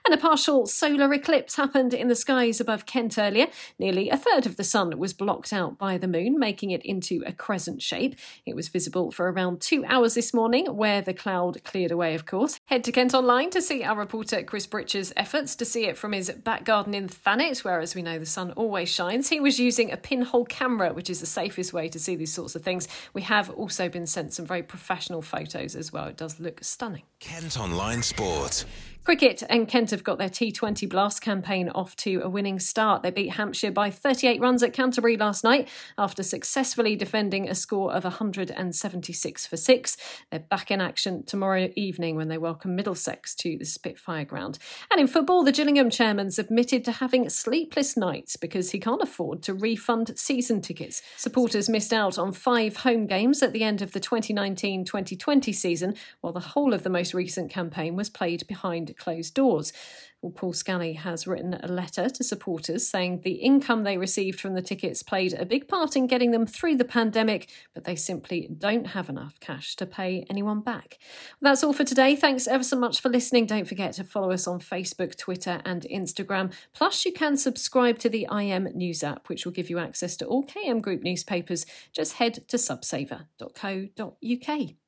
And 0.04 0.14
a 0.14 0.18
partial 0.18 0.66
solar 0.66 1.12
eclipse 1.12 1.56
happened 1.56 1.94
in 1.94 2.08
the 2.08 2.14
skies 2.14 2.60
above 2.60 2.86
Kent 2.86 3.18
earlier. 3.18 3.46
Nearly 3.78 4.10
a 4.10 4.16
third 4.16 4.46
of 4.46 4.56
the 4.56 4.64
sun 4.64 4.98
was 4.98 5.12
blocked 5.12 5.52
out 5.52 5.78
by 5.78 5.98
the 5.98 6.08
moon, 6.08 6.38
making 6.38 6.70
it 6.70 6.84
into 6.84 7.22
a 7.26 7.32
crescent 7.32 7.82
shape. 7.82 8.16
It 8.46 8.56
was 8.56 8.68
visible 8.68 9.10
for 9.10 9.30
around 9.30 9.60
two 9.60 9.84
hours 9.86 10.14
this 10.14 10.34
morning, 10.34 10.66
where 10.66 11.00
the 11.02 11.14
cloud 11.14 11.62
cleared 11.64 11.90
away, 11.90 12.14
of 12.14 12.26
course. 12.26 12.58
Head 12.66 12.84
to 12.84 12.92
Kent 12.92 13.14
Online 13.14 13.50
to 13.50 13.62
see 13.62 13.84
our 13.84 13.96
reporter 13.96 14.42
Chris 14.42 14.66
Britcher's 14.66 15.12
efforts 15.16 15.56
to 15.56 15.64
see 15.64 15.86
it 15.86 15.96
from 15.96 16.12
his 16.12 16.30
back 16.30 16.64
garden 16.64 16.94
in 16.94 17.08
Thanet, 17.08 17.64
where, 17.64 17.80
as 17.80 17.94
we 17.94 18.02
know, 18.02 18.18
the 18.18 18.26
sun 18.26 18.52
always 18.52 18.88
shines. 18.88 19.28
He 19.28 19.40
was 19.40 19.58
using 19.58 19.92
a 19.92 19.96
pinhole 19.96 20.44
camera, 20.44 20.92
which 20.92 21.10
is 21.10 21.20
the 21.20 21.26
safest 21.26 21.72
way 21.72 21.88
to 21.88 21.98
see 21.98 22.16
these 22.16 22.32
sorts 22.32 22.54
of 22.54 22.62
things. 22.62 22.88
We 23.14 23.22
have 23.22 23.50
also 23.50 23.88
been 23.88 24.06
sent 24.06 24.32
some 24.32 24.46
very 24.46 24.62
professional 24.62 25.22
photos 25.22 25.76
as 25.76 25.92
well. 25.92 26.06
It 26.06 26.16
does 26.16 26.40
look 26.40 26.62
stunning. 26.62 27.02
Kent 27.20 27.58
Online 27.58 28.02
Sport. 28.02 28.64
Cricket 29.08 29.42
and 29.48 29.66
Kent 29.66 29.90
have 29.92 30.04
got 30.04 30.18
their 30.18 30.28
T20 30.28 30.86
Blast 30.86 31.22
campaign 31.22 31.70
off 31.70 31.96
to 31.96 32.20
a 32.22 32.28
winning 32.28 32.58
start. 32.58 33.02
They 33.02 33.10
beat 33.10 33.30
Hampshire 33.30 33.70
by 33.70 33.88
38 33.88 34.38
runs 34.38 34.62
at 34.62 34.74
Canterbury 34.74 35.16
last 35.16 35.42
night 35.42 35.66
after 35.96 36.22
successfully 36.22 36.94
defending 36.94 37.48
a 37.48 37.54
score 37.54 37.90
of 37.94 38.04
176 38.04 39.46
for 39.46 39.56
6. 39.56 39.96
They're 40.30 40.40
back 40.40 40.70
in 40.70 40.82
action 40.82 41.22
tomorrow 41.24 41.70
evening 41.74 42.16
when 42.16 42.28
they 42.28 42.36
welcome 42.36 42.76
Middlesex 42.76 43.34
to 43.36 43.56
the 43.56 43.64
Spitfire 43.64 44.26
ground. 44.26 44.58
And 44.90 45.00
in 45.00 45.06
football, 45.06 45.42
the 45.42 45.52
Gillingham 45.52 45.88
chairman's 45.88 46.38
admitted 46.38 46.84
to 46.84 46.92
having 46.92 47.30
sleepless 47.30 47.96
nights 47.96 48.36
because 48.36 48.72
he 48.72 48.78
can't 48.78 49.00
afford 49.00 49.42
to 49.44 49.54
refund 49.54 50.18
season 50.18 50.60
tickets. 50.60 51.00
Supporters 51.16 51.70
missed 51.70 51.94
out 51.94 52.18
on 52.18 52.30
five 52.30 52.76
home 52.76 53.06
games 53.06 53.42
at 53.42 53.54
the 53.54 53.64
end 53.64 53.80
of 53.80 53.92
the 53.92 54.00
2019 54.00 54.84
2020 54.84 55.50
season, 55.54 55.94
while 56.20 56.34
the 56.34 56.40
whole 56.40 56.74
of 56.74 56.82
the 56.82 56.90
most 56.90 57.14
recent 57.14 57.50
campaign 57.50 57.96
was 57.96 58.10
played 58.10 58.46
behind 58.46 58.94
closed 58.98 59.34
doors. 59.34 59.72
Well, 60.20 60.32
Paul 60.32 60.52
Scally 60.52 60.94
has 60.94 61.28
written 61.28 61.54
a 61.54 61.68
letter 61.68 62.08
to 62.08 62.24
supporters 62.24 62.88
saying 62.88 63.20
the 63.20 63.34
income 63.34 63.84
they 63.84 63.96
received 63.96 64.40
from 64.40 64.54
the 64.54 64.62
tickets 64.62 65.04
played 65.04 65.32
a 65.32 65.46
big 65.46 65.68
part 65.68 65.94
in 65.94 66.08
getting 66.08 66.32
them 66.32 66.44
through 66.44 66.74
the 66.74 66.84
pandemic, 66.84 67.48
but 67.72 67.84
they 67.84 67.94
simply 67.94 68.48
don't 68.58 68.88
have 68.88 69.08
enough 69.08 69.38
cash 69.38 69.76
to 69.76 69.86
pay 69.86 70.26
anyone 70.28 70.60
back. 70.60 70.98
Well, 71.40 71.52
that's 71.52 71.62
all 71.62 71.72
for 71.72 71.84
today. 71.84 72.16
Thanks 72.16 72.48
ever 72.48 72.64
so 72.64 72.76
much 72.76 73.00
for 73.00 73.08
listening. 73.08 73.46
Don't 73.46 73.68
forget 73.68 73.92
to 73.94 74.02
follow 74.02 74.32
us 74.32 74.48
on 74.48 74.58
Facebook, 74.58 75.16
Twitter, 75.16 75.62
and 75.64 75.82
Instagram. 75.82 76.52
Plus, 76.74 77.04
you 77.04 77.12
can 77.12 77.36
subscribe 77.36 78.00
to 78.00 78.08
the 78.08 78.26
KM 78.28 78.74
News 78.74 79.04
app, 79.04 79.28
which 79.28 79.44
will 79.44 79.52
give 79.52 79.70
you 79.70 79.78
access 79.78 80.16
to 80.16 80.26
all 80.26 80.44
KM 80.44 80.82
Group 80.82 81.02
newspapers. 81.02 81.64
Just 81.92 82.14
head 82.14 82.48
to 82.48 82.56
subsaver.co.uk. 82.56 84.87